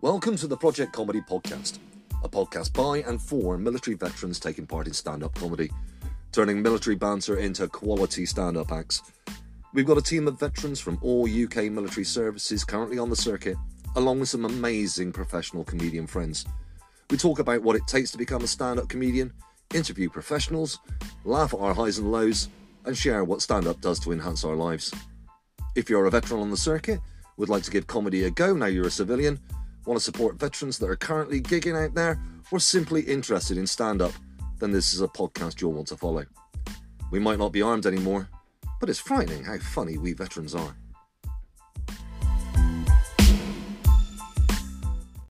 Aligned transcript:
Welcome 0.00 0.36
to 0.36 0.46
the 0.46 0.56
Project 0.56 0.92
Comedy 0.92 1.20
Podcast, 1.20 1.80
a 2.22 2.28
podcast 2.28 2.72
by 2.72 2.98
and 2.98 3.20
for 3.20 3.58
military 3.58 3.96
veterans 3.96 4.38
taking 4.38 4.64
part 4.64 4.86
in 4.86 4.92
stand 4.92 5.24
up 5.24 5.34
comedy, 5.34 5.72
turning 6.30 6.62
military 6.62 6.94
banter 6.94 7.38
into 7.38 7.66
quality 7.66 8.24
stand 8.24 8.56
up 8.56 8.70
acts. 8.70 9.02
We've 9.74 9.84
got 9.84 9.98
a 9.98 10.02
team 10.02 10.28
of 10.28 10.38
veterans 10.38 10.78
from 10.78 11.00
all 11.02 11.24
UK 11.28 11.64
military 11.64 12.04
services 12.04 12.62
currently 12.62 13.00
on 13.00 13.10
the 13.10 13.16
circuit, 13.16 13.56
along 13.96 14.20
with 14.20 14.28
some 14.28 14.44
amazing 14.44 15.10
professional 15.10 15.64
comedian 15.64 16.06
friends. 16.06 16.46
We 17.10 17.16
talk 17.16 17.40
about 17.40 17.62
what 17.62 17.74
it 17.74 17.88
takes 17.88 18.12
to 18.12 18.18
become 18.18 18.44
a 18.44 18.46
stand 18.46 18.78
up 18.78 18.88
comedian, 18.88 19.32
interview 19.74 20.10
professionals, 20.10 20.78
laugh 21.24 21.52
at 21.52 21.58
our 21.58 21.74
highs 21.74 21.98
and 21.98 22.12
lows, 22.12 22.50
and 22.84 22.96
share 22.96 23.24
what 23.24 23.42
stand 23.42 23.66
up 23.66 23.80
does 23.80 23.98
to 24.04 24.12
enhance 24.12 24.44
our 24.44 24.54
lives. 24.54 24.94
If 25.74 25.90
you're 25.90 26.06
a 26.06 26.10
veteran 26.12 26.38
on 26.38 26.52
the 26.52 26.56
circuit, 26.56 27.00
would 27.36 27.48
like 27.48 27.64
to 27.64 27.70
give 27.72 27.88
comedy 27.88 28.24
a 28.24 28.30
go 28.30 28.54
now 28.54 28.66
you're 28.66 28.86
a 28.86 28.90
civilian, 28.92 29.40
want 29.88 29.98
to 29.98 30.04
support 30.04 30.38
veterans 30.38 30.78
that 30.78 30.90
are 30.90 30.96
currently 30.96 31.40
gigging 31.40 31.82
out 31.82 31.94
there, 31.94 32.20
or 32.52 32.60
simply 32.60 33.00
interested 33.02 33.56
in 33.56 33.66
stand 33.66 34.02
up, 34.02 34.12
then 34.58 34.70
this 34.70 34.92
is 34.92 35.00
a 35.00 35.08
podcast 35.08 35.60
you'll 35.60 35.72
want 35.72 35.88
to 35.88 35.96
follow. 35.96 36.24
We 37.10 37.18
might 37.18 37.38
not 37.38 37.52
be 37.52 37.62
armed 37.62 37.86
anymore, 37.86 38.28
but 38.80 38.90
it's 38.90 38.98
frightening 38.98 39.44
how 39.44 39.58
funny 39.58 39.96
we 39.96 40.12
veterans 40.12 40.54
are. 40.54 40.76